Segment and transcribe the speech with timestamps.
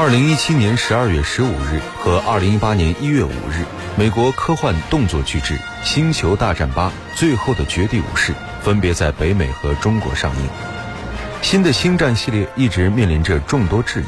[0.00, 3.66] 二零一七年十二月十五日和二零一八年一月五日，
[3.98, 8.32] 美国科幻动作巨制《星球大战八：最后的绝地武士》
[8.62, 10.48] 分别在北美和中国上映。
[11.42, 14.06] 新的星战系列一直面临着众多质疑，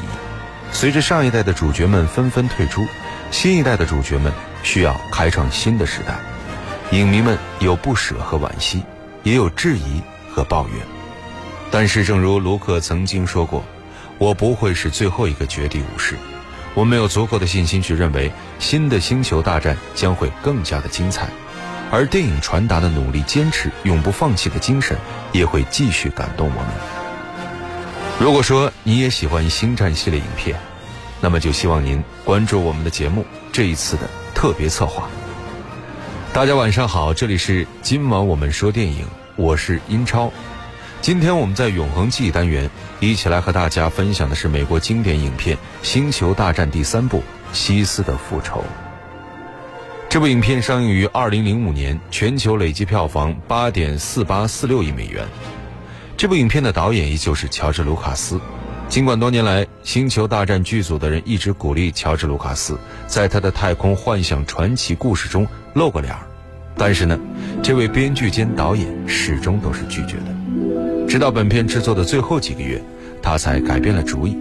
[0.71, 2.87] 随着上一代的主角们纷纷退出，
[3.29, 4.33] 新一代的主角们
[4.63, 6.15] 需要开创新的时代。
[6.89, 8.83] 影迷们有不舍和惋惜，
[9.21, 10.77] 也有质疑和抱怨。
[11.69, 13.63] 但是，正如卢克曾经说过。
[14.17, 16.15] 我不会是最后一个绝地武士，
[16.73, 21.27] 我没有足够的信心去认为新的星球大战将会更加的精彩，
[21.91, 24.97] 而电影传达的努力、坚持、永不放弃的精神
[25.31, 26.69] 也会继续感动我们。
[28.19, 30.57] 如果说你也喜欢星战系列影片，
[31.19, 35.09] 那么就希望您关注我们的节目这一次的特别策划。
[36.31, 39.05] 大家晚上好，这里是今晚我们说电影，
[39.35, 40.31] 我是英超。
[41.03, 42.69] 今天我们在永恒记忆单元
[43.01, 47.17] 一起来和大家分享的是美国经典影片《星球大战》第三部
[47.51, 48.61] 《西斯的复仇》。
[50.07, 55.27] 这部影片上映于二零零五年，全球累计票房八点四八四六亿美元。
[56.15, 58.39] 这部影片的导演依旧是乔治·卢卡斯。
[58.87, 66.21] 尽管多年来《星球大战》剧组的人一直鼓励乔治·卢卡斯在他的太空幻想传奇故事中露个脸儿，
[66.77, 67.19] 但是呢，
[67.61, 70.32] 这位编剧兼导演始终都是拒绝的。
[71.13, 72.81] 直到本片制作的最后几个月，
[73.21, 74.35] 他才改变了主意。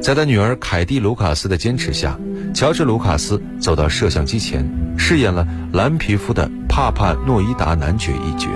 [0.00, 2.18] 在他女儿凯蒂·卢卡斯的坚持下，
[2.54, 8.48] 乔治·卢卡斯走到摄像机前，饰演了蓝皮肤的帕帕诺伊达男爵一角。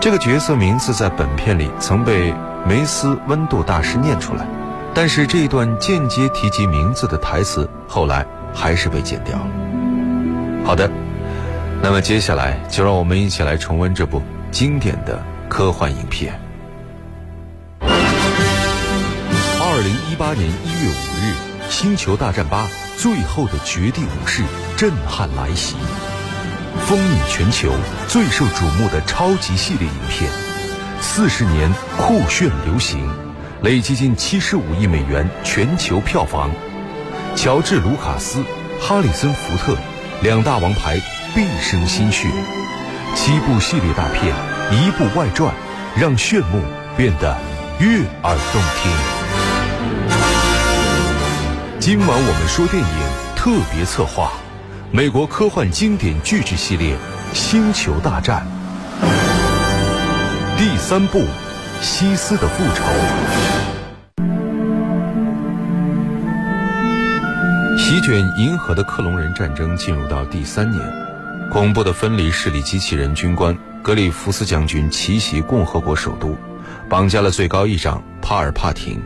[0.00, 2.32] 这个角色名字在本片里曾被
[2.66, 4.46] 梅斯温度大师念出来，
[4.94, 8.24] 但是这一段间接提及名字的台词后来
[8.54, 9.46] 还是被剪掉了。
[10.64, 10.90] 好的，
[11.82, 15.22] 那么接下来就让我们一起来重温这部经典的。
[15.52, 16.40] 科幻影片。
[17.82, 21.36] 二零一八年一月五日，
[21.70, 24.42] 《星球大战八：最后的绝地武士》
[24.78, 25.76] 震撼来袭，
[26.86, 27.70] 风靡全球，
[28.08, 30.30] 最受瞩目的超级系列影片，
[31.02, 33.06] 四十年酷炫流行，
[33.60, 36.50] 累计近七十五亿美元全球票房。
[37.36, 38.42] 乔治·卢卡斯、
[38.80, 39.76] 哈里森·福特
[40.22, 40.98] 两大王牌
[41.34, 42.26] 毕生心血，
[43.14, 44.34] 七部系列大片。
[44.72, 45.54] 一部外传，
[45.94, 46.62] 让炫目
[46.96, 47.36] 变得
[47.78, 48.90] 悦耳动听。
[51.78, 52.88] 今晚我们说电影
[53.36, 54.32] 特别策划，
[54.90, 56.96] 美国科幻经典巨制系列
[57.34, 58.46] 《星球大战》
[60.56, 61.18] 第三部
[61.82, 62.82] 《西斯的复仇》。
[67.76, 70.82] 席卷银河的克隆人战争进入到第三年，
[71.50, 73.54] 恐怖的分离势力机器人军官。
[73.82, 76.36] 格里夫斯将军奇袭共和国首都，
[76.88, 79.02] 绑架了最高议长帕尔帕廷。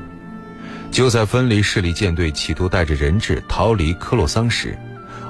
[0.90, 4.78] 就在分离势力舰队企图带着人质逃离克洛桑时，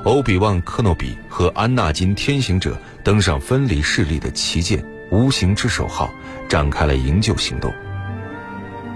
[0.02, 6.10] 欧比旺·克诺比和安纳金天行者登上分离势力的旗舰“无形之手号”，
[6.48, 7.72] 展开了营救行动。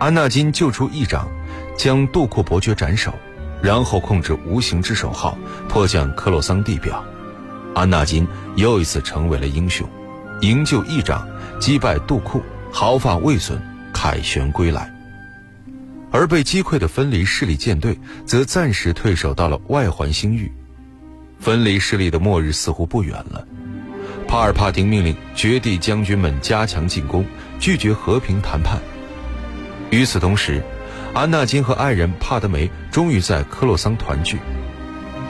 [0.00, 1.28] 安纳金救出议长，
[1.76, 3.14] 将杜库伯爵斩首，
[3.62, 5.38] 然后控制“无形之手号”
[5.68, 7.04] 迫降克洛桑地表。
[7.72, 9.88] 安纳金又一次成为了英雄。
[10.40, 11.28] 营救议长，
[11.60, 12.42] 击败杜库，
[12.72, 13.60] 毫发未损，
[13.92, 14.90] 凯旋归来。
[16.10, 20.50] 而被击溃的分离势力舰队则暂时退守到了外环星域。
[21.38, 23.46] 分离势力的末日似乎不远了。
[24.26, 27.24] 帕尔帕廷命令绝地将军们加强进攻，
[27.58, 28.80] 拒绝和平谈判。
[29.90, 30.62] 与此同时，
[31.12, 34.38] 安纳金和爱人帕德梅终于在克洛桑团聚，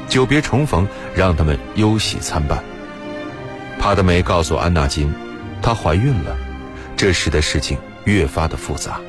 [0.09, 2.63] 久别重逢让他们忧喜参半。
[3.81, 5.11] 帕德梅告诉安纳金，
[5.63, 6.37] 她怀孕了，
[6.99, 9.01] 这时的事情越发的复杂。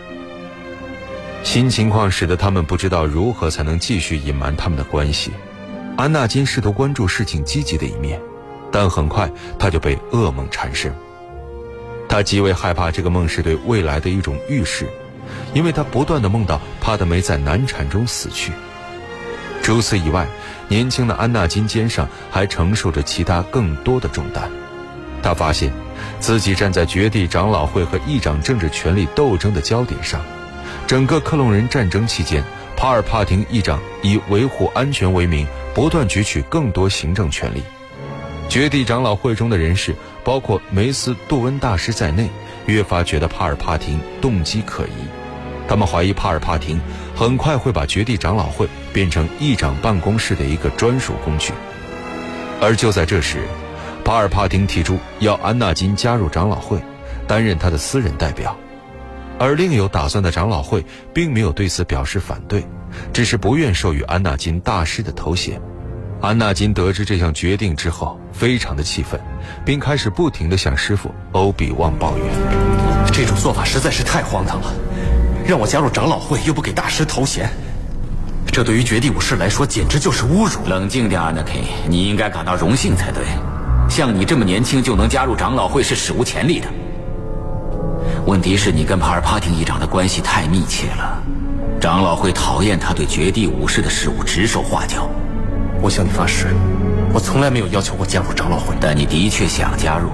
[1.43, 5.31] 新情况使得他们不知道如何才能继续隐瞒他们的关系。
[5.97, 8.17] 安纳金试图关注事情积极的一面，
[8.71, 10.95] 但很快他就被噩梦缠身。
[12.07, 14.87] 他极为害怕这个梦是对未来的一种预示，
[15.53, 18.53] 因为他不断的梦到帕德梅在难产中死去。
[19.61, 20.25] 除此以外，
[20.69, 24.49] 年轻的安纳金肩上还承受着其他更多的重担。
[25.21, 25.71] 他发现，
[26.19, 30.21] 自己站在绝地长老会和议长政治权力斗争的焦点上。
[30.87, 32.43] 整个克隆人战争期间，
[32.75, 37.61] 帕尔帕廷议长以维护安全为名，不断攫取更多行政权力。
[38.49, 42.29] 绝地长老会中的人士，包括梅斯杜恩大师在内，
[42.65, 45.07] 越发觉得帕尔帕廷动机可疑。
[45.67, 46.81] 他们怀疑帕尔帕廷
[47.15, 51.53] 很快会把绝地长老会变成议长办公室的一个专属工具。
[52.59, 53.47] 而就在这时，
[54.03, 56.81] 帕尔帕廷提出要安纳金加入长老会，
[57.27, 58.55] 担任他的私人代表，
[59.39, 62.65] 而另有打算的长老会并没有对此表示反对，
[63.13, 65.61] 只是不愿授予安纳金大师的头衔。
[66.19, 69.19] 安纳金得知这项决定之后，非常的气愤，
[69.65, 72.25] 并开始不停的向师傅欧比旺抱怨：
[73.13, 74.73] 这种做法实在是太荒唐了，
[75.45, 77.49] 让我加入长老会又不给大师头衔，
[78.51, 80.67] 这对于绝地武士来说简直就是侮辱。
[80.67, 83.23] 冷静点，安纳金，你应该感到荣幸才对。
[83.91, 86.67] 像你这么年轻就能加入长老会是史无前例的。
[88.25, 91.21] 问题是你跟帕尔帕廷议长的关系太密切了，
[91.77, 95.09] 长老会讨厌他对绝地武士的事务指手画脚。
[95.81, 96.55] 我向你发誓，
[97.13, 100.09] 我从来没有要求过加入长老会，但你的确想加入。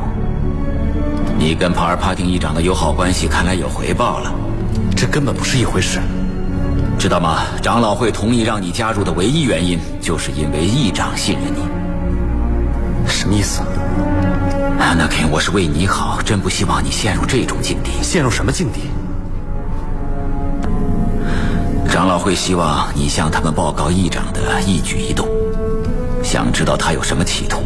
[1.38, 4.34] 你跟帕尔帕廷议长的友好关系看来有回报了，
[4.96, 6.00] 这根本不是一回事，
[6.98, 7.44] 知道吗？
[7.62, 11.87] 长老会同意让你加入的唯一原因，就是因为议长信任你。
[13.28, 13.62] 什么意思？
[14.80, 17.92] 安娜肯，我是为你好，真不希望你陷入这种境地。
[18.02, 18.90] 陷入什么境地？
[21.90, 25.28] 长老会希望你向他们报告议长的一举一动，
[26.24, 27.64] 想知道他有什么企图。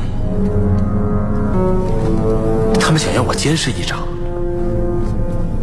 [2.80, 4.00] 他们想要我监视议长，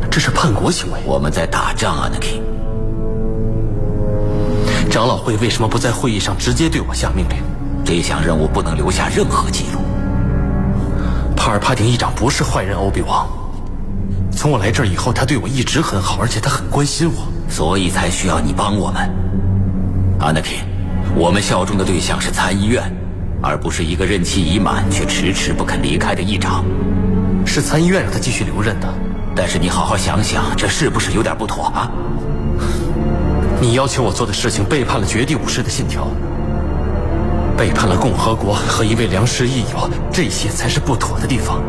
[0.09, 1.01] 这是叛国行为。
[1.05, 2.39] 我们在打仗，安娜肯。
[4.89, 7.43] 长老会为什么不在会议上直接对我下命令？
[7.85, 9.81] 这项任务不能留下任何记录。
[11.49, 13.27] 帕尔帕廷议长不是坏人，欧比王。
[14.31, 17.27] 从我来这儿以后，他对我一直很好，而且他很关心我。
[17.49, 19.09] 所以才需要你帮我们，
[20.21, 20.59] 安娜金。
[21.17, 22.83] 我们效忠的对象是参议院，
[23.41, 26.63] 而不是一个任期已满却迟迟不肯离开的议长。
[27.47, 28.87] 是参议院让他继续留任的。
[29.35, 31.91] 但是你好好想想，这是不是有点不妥啊？
[33.59, 36.09] 你要求我做的事情背叛了绝地武士的信条，
[37.59, 41.61] 背叛了共和国和一位良师益友，这些才是不妥的地方。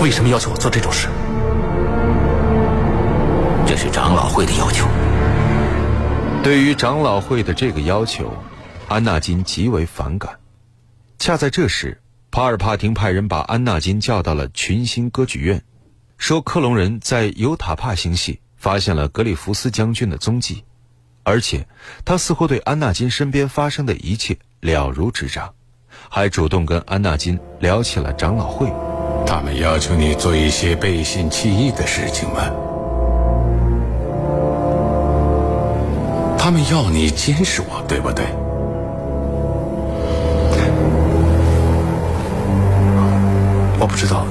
[0.00, 1.08] 为什么要求我做这种事？
[3.66, 4.88] 这是长老会的要求。
[6.42, 8.32] 对于长老会的这个要求，
[8.88, 10.38] 安纳金极为反感。
[11.18, 12.00] 恰在这时，
[12.30, 15.62] 帕尔帕廷派人把安纳金叫到了群星歌剧院，
[16.16, 20.64] 说克隆人在尤塔帕星系发现了格里弗斯将军的踪迹，
[21.24, 21.66] 而且
[22.04, 25.52] 他似乎对安纳金身边发生的一切了如指掌，
[26.08, 28.72] 还主动跟安纳金聊起了长老会。
[29.26, 32.50] 他们要求你做一些背信弃义的事情吗？
[36.38, 38.26] 他们要你监视我，对不对？
[43.80, 44.26] 我不知道，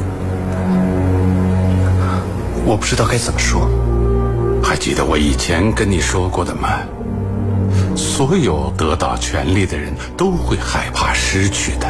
[2.65, 3.67] 我不知道该怎么说。
[4.63, 6.79] 还记得我以前跟你说过的吗？
[7.95, 11.87] 所有得到权力的人都会害怕失去的，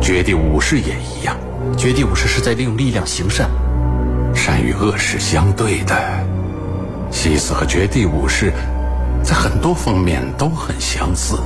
[0.00, 1.36] 绝地武士也一样。
[1.76, 3.48] 绝地武士是在利用力量行善，
[4.34, 5.94] 善与恶是相对的。
[7.10, 8.52] 西斯和绝地武士。
[9.20, 11.36] 在很多方面都很相似，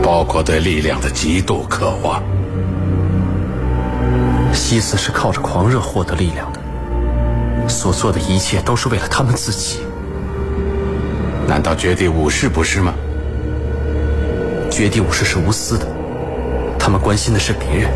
[0.00, 2.22] 包括对力量的极度渴望。
[4.54, 6.61] 西斯是靠着狂热获得力量的，
[7.68, 9.80] 所做的一切都是为了他们自己。
[11.46, 12.94] 难道绝地武士不是吗？
[14.70, 15.86] 绝地武士是无私的，
[16.78, 17.90] 他们关心的是别人。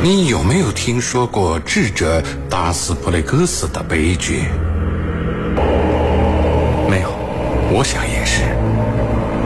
[0.00, 4.44] 你有没有听说过智者达斯普雷戈斯的悲剧？
[6.88, 7.10] 没有，
[7.72, 8.44] 我想也是。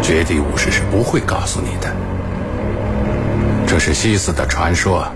[0.03, 1.91] 绝地武士是不会告诉你的。
[3.73, 5.11] 这是西斯的传说。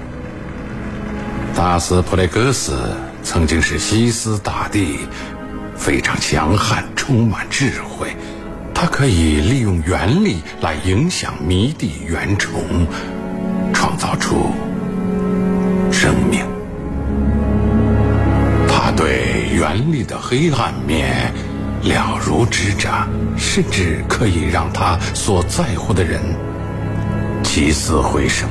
[1.55, 2.73] 达斯普雷戈斯
[3.23, 5.01] 曾经是西斯大帝，
[5.77, 8.17] 非常强悍，充满智慧。
[8.73, 12.87] 他可以利用原力来影响迷地原虫，
[13.75, 14.51] 创造出。
[15.93, 16.43] 生命，
[18.67, 21.31] 他对原力的黑暗面
[21.83, 26.23] 了如指掌，甚至可以让他所在乎的人
[27.57, 28.47] 起死回生。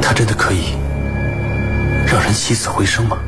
[0.00, 0.76] 他真的可以
[2.06, 3.18] 让人起死回生吗？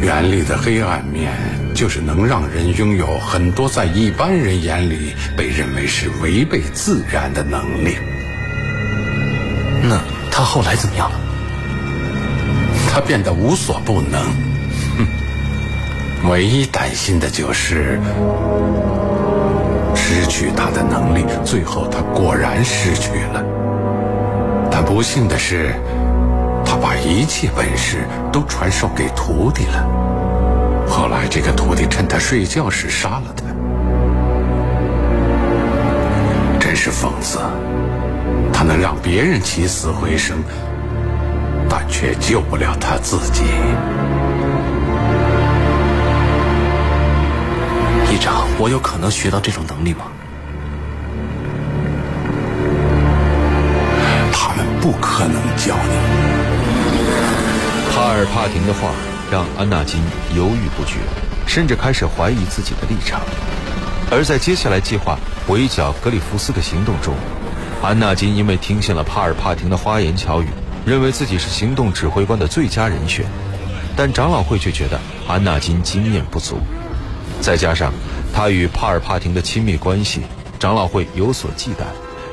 [0.00, 1.32] 原力的黑暗面
[1.74, 7.96] 就是能让人拥有很多在一般人眼里被认为是违背自然的能力。
[9.82, 10.00] 那
[10.30, 11.18] 他后来怎么样了？
[12.92, 14.22] 他变得无所不能。
[14.98, 18.00] 哼，唯一担心的就是
[20.18, 21.24] 失去他的能力。
[21.44, 23.44] 最后他果然失去了。
[24.70, 25.74] 但不幸的是。
[26.66, 29.88] 他把一切本事都传授给徒弟了。
[30.86, 33.44] 后来，这个徒弟趁他睡觉时杀了他，
[36.60, 37.38] 真是讽刺。
[38.52, 40.36] 他能让别人起死回生，
[41.70, 43.44] 但却救不了他自己。
[48.60, 50.06] 我有可能学到这种能力吗？
[54.32, 55.94] 他们不可能教你。
[57.92, 58.90] 帕尔帕廷的话
[59.30, 60.00] 让安纳金
[60.34, 60.96] 犹豫不决，
[61.46, 63.20] 甚至开始怀疑自己的立场。
[64.10, 67.14] 而在接下来计划围剿格里夫斯的行动中，
[67.80, 70.48] 安纳金因为听信了帕尔帕廷的花言巧语，
[70.84, 73.24] 认为自己是行动指挥官的最佳人选。
[73.96, 74.98] 但长老会却觉得
[75.28, 76.60] 安纳金经验不足，
[77.40, 77.92] 再加上
[78.38, 80.22] 他与帕尔帕廷的亲密关系，
[80.60, 81.82] 长老会有所忌惮，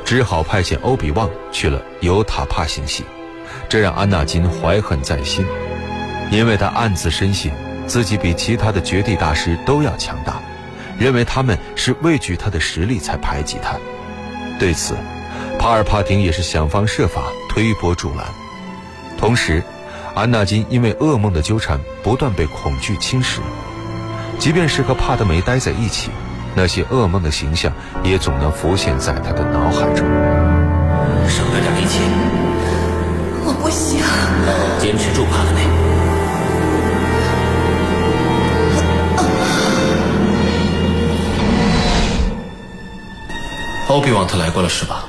[0.06, 3.04] 只好派遣欧比旺去了尤塔帕星系。
[3.68, 5.44] 这让安纳金怀恨在心，
[6.30, 7.52] 因为他暗自深信
[7.88, 10.40] 自己比其他的绝地大师都要强大，
[11.00, 13.76] 认为他们是畏惧他的实力才排挤他。
[14.60, 14.96] 对此，
[15.58, 18.28] 帕尔帕廷也是想方设法推波助澜。
[19.18, 19.64] 同时，
[20.14, 23.40] 安纳金因为噩梦的纠缠，不断被恐惧侵蚀。
[24.40, 26.12] 即便是和帕德梅待在一起，
[26.54, 27.72] 那些噩梦的形象
[28.04, 30.06] 也总能浮现在他的脑海中。
[31.28, 32.00] 省略点力气。
[33.44, 34.00] 我不行。
[34.80, 35.66] 坚持住，帕德梅。
[43.88, 45.06] 欧比旺他来过了是吧？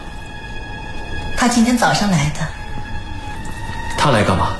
[1.37, 2.40] 他今天早上来的。
[3.99, 4.56] 他来干嘛？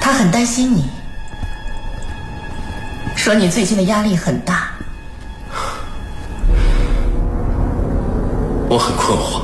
[0.00, 0.90] 他很担心你，
[3.32, 4.72] 说你最近的压力很大。
[8.68, 9.42] 我很困惑。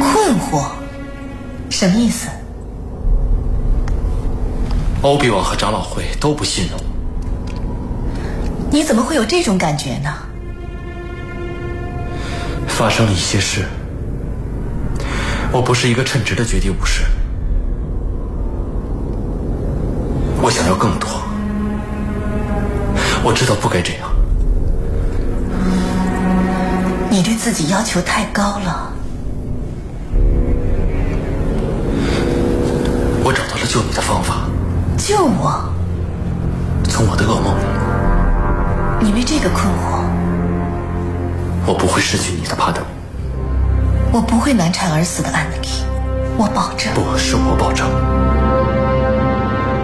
[0.00, 0.70] 困惑？
[1.68, 2.30] 什么意思？
[5.02, 6.84] 欧比王和长老会都不信任我。
[8.70, 10.10] 你怎么会有这种感觉呢？
[12.66, 13.66] 发生了一些事。
[15.52, 17.02] 我不是一个称职的绝地武士。
[20.40, 21.25] 我想要更多。
[23.26, 24.08] 我知道不该这样。
[27.10, 28.92] 你对自己要求太高了。
[33.24, 34.48] 我找到了救你的方法。
[34.96, 35.74] 救我？
[36.84, 37.64] 从我的噩梦里。
[39.04, 40.04] 你为这个困惑？
[41.66, 42.80] 我不会失去你的，帕德。
[44.12, 45.82] 我不会难产而死的，安娜基，
[46.38, 46.94] 我保证。
[46.94, 47.88] 不是我保证。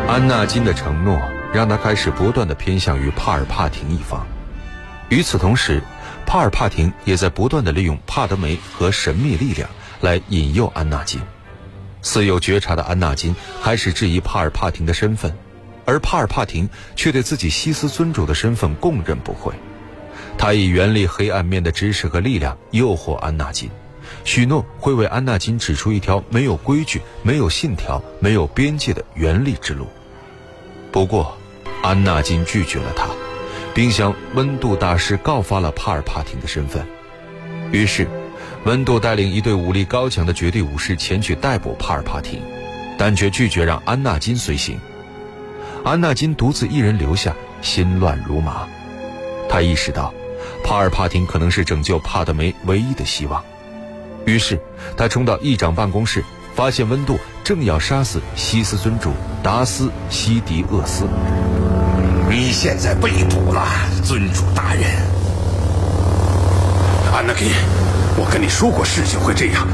[0.06, 1.18] 安纳金的承诺
[1.52, 4.26] 让他开始不断的偏向于帕尔帕廷一方。
[5.08, 5.82] 与此同时，
[6.26, 9.68] 帕尔帕廷也在不断的利用帕德梅和神秘力量
[10.00, 11.20] 来引诱安纳金。
[12.00, 15.32] 似有觉察的安纳金开始质疑帕尔帕廷的身份，
[15.84, 19.52] 而帕尔帕廷却对自己西斯尊主的身份供认不讳。
[20.38, 23.70] 他以原力黑暗面的知识和力量诱惑安纳金，
[24.24, 29.86] 许诺会为安纳金指出一条没有规矩、没有信条、没有边界的原力之路。
[30.90, 31.36] 不过，
[31.82, 33.08] 安纳金拒绝了他，
[33.74, 36.86] 并向温度大师告发了帕尔帕廷的身份。
[37.72, 38.08] 于是，
[38.64, 42.40] 温度带领一队武力高强的绝地武士前去逮捕帕尔帕廷，
[42.96, 44.78] 但却拒绝让安纳金随行。
[45.84, 48.66] 安纳金独自一人留下，心乱如麻。
[49.48, 50.14] 他意识到。
[50.64, 53.42] 帕尔帕廷可能是拯救帕德梅唯一的希望，
[54.24, 54.60] 于是
[54.96, 56.24] 他冲到议长办公室，
[56.54, 59.12] 发现温度正要杀死西斯尊主
[59.42, 61.08] 达斯西迪厄斯。
[62.32, 63.62] 你现在被捕了，
[64.02, 64.84] 尊主大人。
[67.14, 67.50] 安纳基，
[68.16, 69.68] 我跟你说过事情会这样，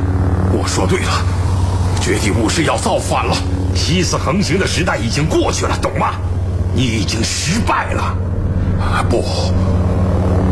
[0.51, 1.25] 我说对了，
[2.01, 3.37] 绝地武士要造反了，
[3.77, 6.15] 西斯横行的时代已经过去了，懂吗？
[6.75, 8.03] 你已经失败了。
[8.81, 9.23] 啊不。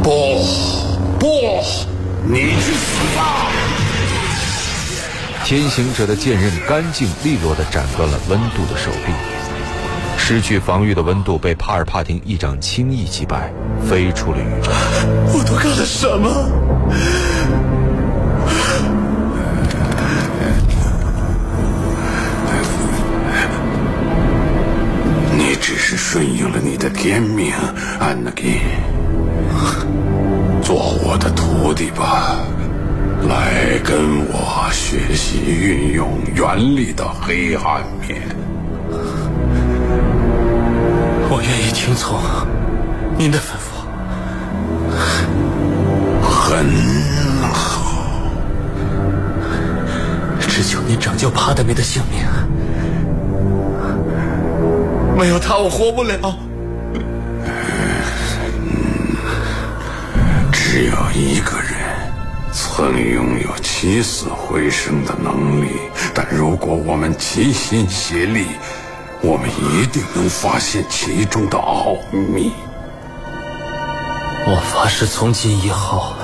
[0.00, 0.46] 不，
[1.18, 1.26] 不，
[2.22, 3.48] 你去死吧！
[5.44, 9.12] 天行者的剑刃干净利落地斩断了温度的手臂，
[10.28, 13.48] 失去防御的温度被帕尔帕廷一掌轻易击败，
[13.88, 14.72] 飞出了宇宙。
[15.32, 16.50] 我都干了什么？
[25.38, 27.52] 你只是顺应了你的天命，
[28.00, 28.58] 安娜金。
[30.60, 32.40] 做我的徒弟吧，
[33.28, 38.45] 来跟我学习运用原力的黑暗面。
[41.38, 42.18] 我愿意听从
[43.18, 43.84] 您的吩咐。
[46.22, 46.64] 很
[47.52, 48.30] 好，
[50.40, 52.24] 只求您拯救帕德梅的性命。
[55.14, 56.16] 没有他，我活不了。
[60.50, 61.74] 只有一个人
[62.50, 65.68] 曾拥有起死回生的能力，
[66.14, 68.46] 但如果我们齐心协力，
[69.28, 72.52] 我们一定能发现其中的奥秘。
[74.46, 76.14] 我发誓，从今以后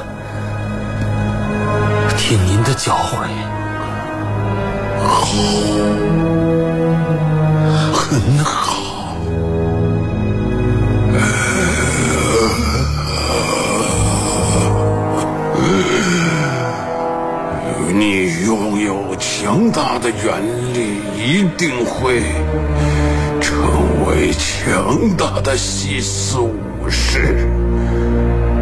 [2.16, 3.26] 听您的教诲。
[5.02, 5.26] 好，
[7.92, 8.71] 很好。
[17.94, 19.12] 你拥有
[19.44, 20.40] 强大的原
[20.72, 22.22] 力，一定会
[23.40, 27.49] 成为强大的西斯武士。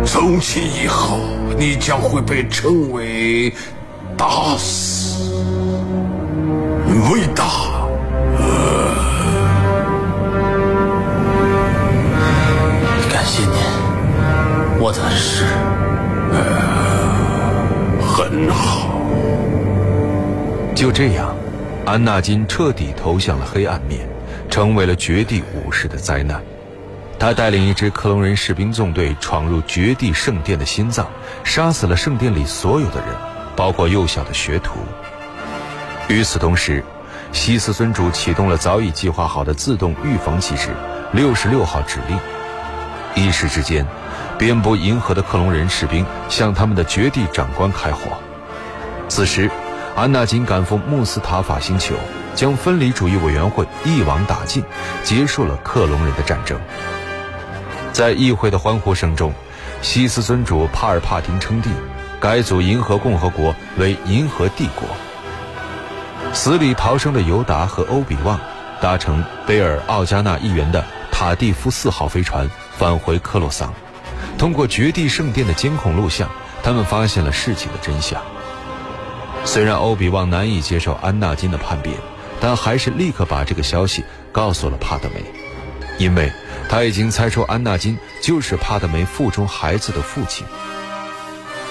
[0.06, 1.18] 从今以后，
[1.58, 3.52] 你将会被称为
[4.16, 5.22] 大斯，
[7.12, 7.44] 伟大。
[13.12, 13.52] 感谢您，
[14.80, 15.44] 我的恩师。
[18.00, 19.00] 很好。
[20.80, 21.37] 就这样，
[21.84, 24.08] 安纳金彻底投向了黑暗面，
[24.49, 26.42] 成为了绝地武士的灾难。
[27.18, 31.06] 他带领一支克隆人士兵纵队闯入绝地圣殿的心脏，
[31.44, 33.08] 杀死了圣殿里所有的人，
[33.54, 34.78] 包括幼小的学徒。
[36.08, 36.82] 与此同时，
[37.30, 40.70] 西斯尊主启动了早已计划好的自动预防机制——
[41.12, 42.18] 六十六号指令。
[43.14, 43.87] 一时之间，
[44.38, 48.00] 遍布银河的克隆人士兵向他们的绝地长官开火。
[49.08, 49.50] 此时，
[50.00, 51.95] 安纳金赶赴穆斯塔法星球，
[52.35, 54.64] 将分离主义委员会一网打尽，
[55.04, 56.59] 结束了克隆人的战争。
[57.92, 59.30] 在议会的欢呼声中，
[59.83, 61.69] 西斯尊主帕尔帕廷称帝，
[62.19, 64.88] 改组银河共和国为银河帝国。
[66.33, 68.40] 死里逃生的尤达和欧比旺
[68.80, 73.71] 搭乘贝尔奥加纳议员的塔蒂夫四号飞船返回克洛桑。
[74.38, 76.26] 通过绝地圣殿的监控录像，
[76.62, 78.19] 他们发现了事情的真相。
[79.45, 81.97] 虽然欧比旺难以接受安纳金的叛变，
[82.41, 85.25] 但还是立刻把这个消息告诉了帕德梅，
[85.99, 86.31] 因为
[86.69, 90.47] 他已经猜出安纳金就是帕德梅腹中孩子的父亲。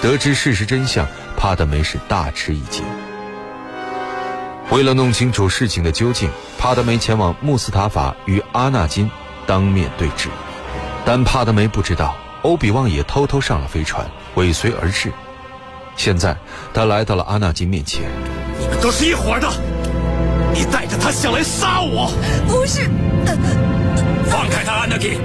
[0.02, 1.06] 得知事实真相，
[1.36, 2.84] 帕德梅是大吃一惊。
[4.70, 9.10] 为了弄清楚事情的究竟，帕德梅前往穆斯塔法与阿纳金
[9.46, 10.28] 当面对质，
[11.04, 12.16] 但帕德梅不知道。
[12.42, 15.12] 欧比旺也偷偷上了飞船，尾随而至。
[16.02, 16.34] 现在
[16.72, 18.04] 他来到了阿纳金面前。
[18.58, 19.46] 你们都是一伙的，
[20.50, 22.10] 你带着他想来杀我？
[22.48, 22.88] 不是，
[24.24, 25.20] 放开他，安纳金！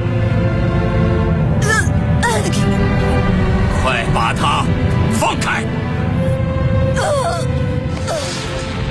[2.22, 2.62] 安纳金，
[3.82, 4.66] 快把他
[5.14, 5.64] 放开！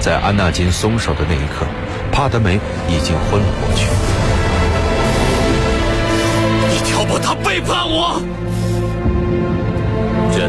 [0.00, 1.66] 在安纳金松手的那一刻，
[2.10, 3.88] 帕德梅已经昏了过去。
[6.70, 8.22] 你挑拨他背叛我，
[8.62, 8.63] 这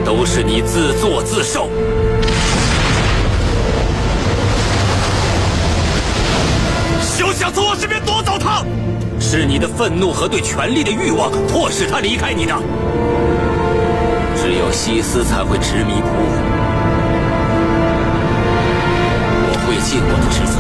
[0.06, 1.68] 都是你自作自受。
[7.02, 8.64] 休想从我身边夺走他！
[9.20, 12.54] 是你的愤怒和对权力的欲望迫使他离开你的。
[14.38, 16.30] 只有西斯才会执迷不悟。
[19.48, 20.56] 我会尽我的职责。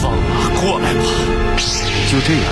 [0.00, 1.04] 放马过来吧！
[2.10, 2.44] 就这样，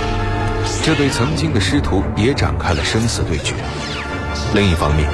[0.85, 3.55] 这对曾经的师徒也展开了生死对决。
[4.55, 5.09] 另一方面，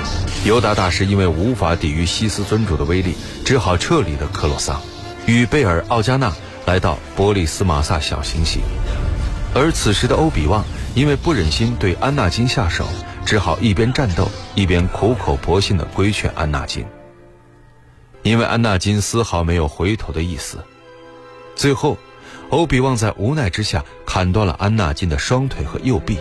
[0.46, 4.80] 尤达大师因为无法抵御西斯尊主的威力，只好撤离了克洛桑，
[5.26, 6.32] 与贝尔奥加纳
[6.66, 8.62] 来到波利斯马萨小行星。
[9.54, 12.86] 而此时的欧比旺因为不忍心对安纳金下手，
[13.26, 16.84] 只好一边战斗一边苦口婆心地规劝安纳金。
[18.22, 20.58] 因为安纳金丝毫没有回头的意思，
[21.56, 21.98] 最后，
[22.50, 26.18] 欧比旺在无奈之下砍断了安纳金的双腿和右臂，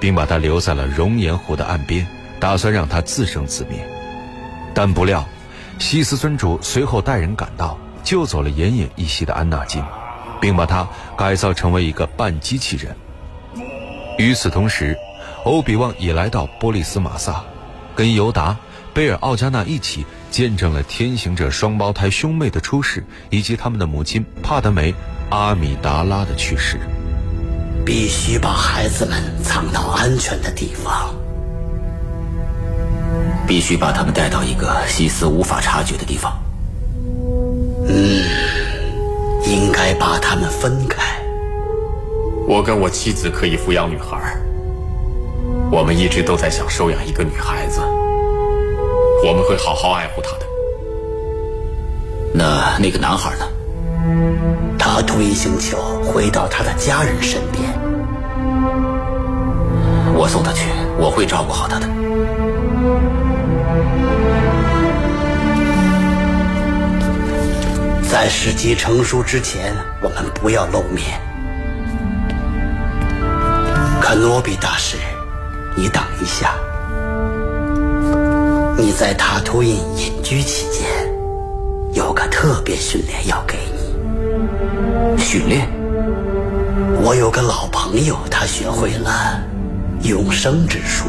[0.00, 2.06] 并把他留在了熔岩湖的岸边，
[2.40, 3.86] 打算让他自生自灭。
[4.74, 5.26] 但不料，
[5.78, 9.82] 西斯尊主随后带人赶到，救走了奄奄一息的安纳金，
[10.40, 12.94] 并把他改造成为一个半机器人。
[14.18, 14.96] 与此同时，
[15.44, 17.42] 欧比旺也来到波利斯马萨，
[17.94, 18.56] 跟尤达、
[18.92, 24.94] 贝尔奥加纳一起见证了天行者双胞胎兄妹的出世，以及他们的母亲帕德梅、
[25.30, 26.78] 阿米达拉的去世。
[27.84, 31.14] 必须把孩子们藏到安全的地方。
[33.48, 36.38] 必须把他们带到一个西斯无法察觉的地方。
[37.88, 38.22] 嗯
[39.44, 41.00] 应该把他们分开。
[42.46, 44.36] 我跟我妻子可以抚养女孩，
[45.70, 47.80] 我们一直都在想收养一个女孩子，
[49.24, 50.46] 我们会好好爱护她的。
[52.34, 53.46] 那那个男孩呢？
[54.78, 57.64] 他推星球，回到他的家人身边。
[60.14, 61.88] 我送他去，我会照顾好他的。
[68.28, 71.18] 在时机成熟之前，我们不要露面。
[74.02, 74.98] 可诺比大师，
[75.74, 76.52] 你等一下，
[78.76, 80.86] 你在塔图因隐居期间，
[81.94, 85.16] 有个特别训练要给你。
[85.16, 85.66] 训练？
[87.02, 89.40] 我有个老朋友，他学会了
[90.02, 91.06] 永生之术。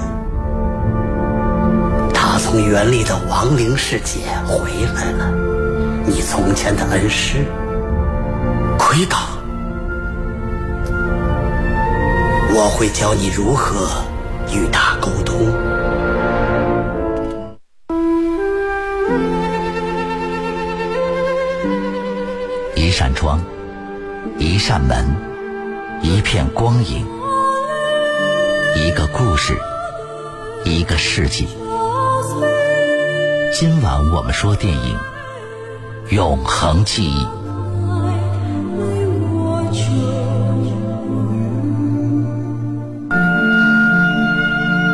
[2.14, 5.34] 他从原力的亡灵世界回来了，
[6.10, 7.46] 你从前的恩师，
[8.80, 9.30] 奎达。
[12.52, 14.04] 我会教你如何
[14.52, 15.38] 与他沟通。
[22.76, 23.40] 一扇窗，
[24.40, 25.06] 一扇门，
[26.02, 27.06] 一片光影，
[28.76, 29.56] 一个故事，
[30.64, 31.48] 一个世纪。
[33.54, 34.98] 今晚我们说电影
[36.12, 37.24] 《永恒记忆》。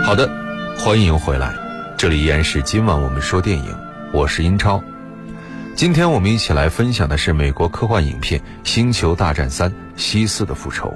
[0.03, 0.29] 好的，
[0.77, 1.55] 欢迎回来，
[1.97, 3.73] 这里依然是今晚我们说电影，
[4.11, 4.83] 我是英超。
[5.73, 10.93] 今天我们一起来分享的是美国科幻影片《星球大战三：西斯的复仇》。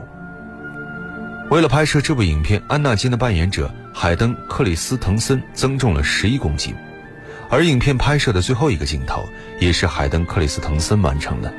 [1.50, 6.76] 为了拍摄这部影片，安纳金的扮演者海登·克里斯滕森增重了十一公斤，
[7.50, 9.28] 而影片拍摄的最后一个镜头
[9.60, 11.52] 也是海登·克里斯滕森完成的。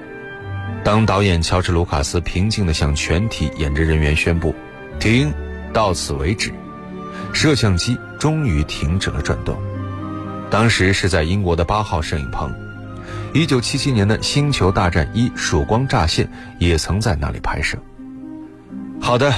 [0.85, 4.55] 当导演乔治·卢卡斯平静地向全体演职人员宣布
[4.99, 5.33] ：“停，
[5.73, 6.53] 到此为止。”
[7.35, 9.61] 摄像机终于停止了转动。
[10.51, 12.53] 当时是在英国的八号摄影棚。
[13.33, 16.27] 一九七七年的《星球大战一：曙光乍现》
[16.59, 17.79] 也曾在那里拍摄。
[19.01, 19.33] 好的，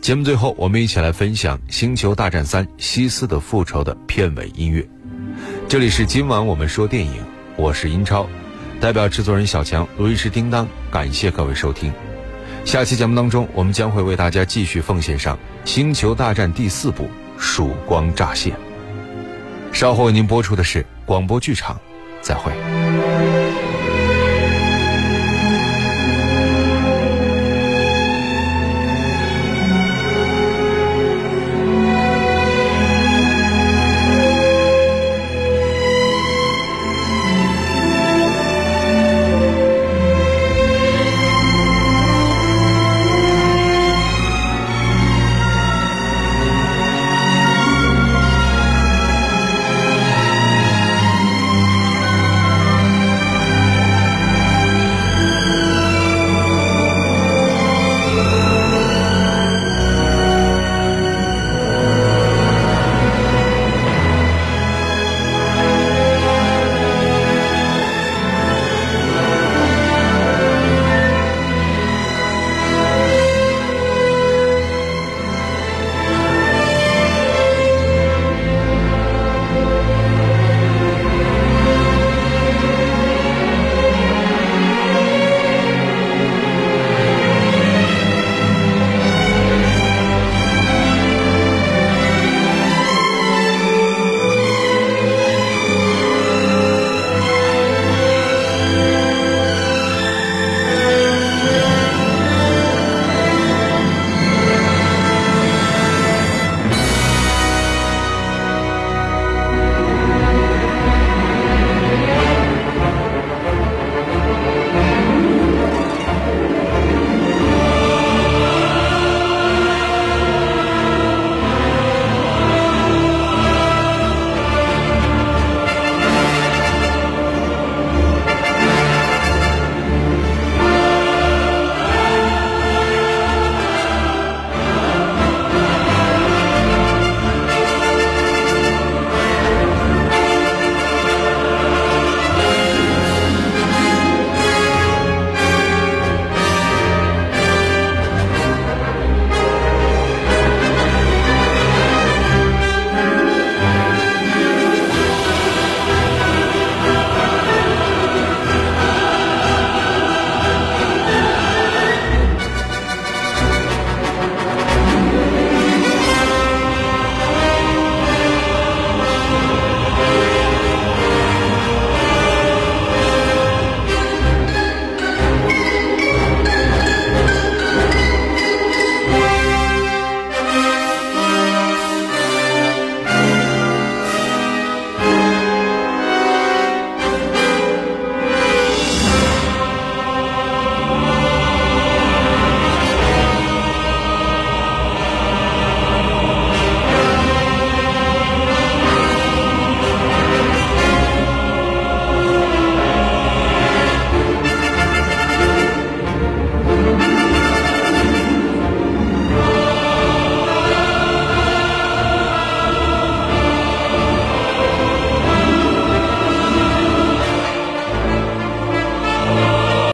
[0.00, 4.88] 节目最后我们一起来分享《星球大战三：西斯的复仇》的片尾音乐。
[5.68, 7.22] 这里是今晚我们说电影，
[7.54, 8.26] 我是英超，
[8.80, 11.92] 代表制作人小强、录音师叮当，感谢各位收听。
[12.64, 17.04] 下期节目当中，我们将会为大家继续奉献上《星球大战》第四部
[17.38, 18.54] 《曙光乍现》。
[19.70, 21.78] 稍后为您播出的是广播剧场，
[22.22, 22.50] 再会。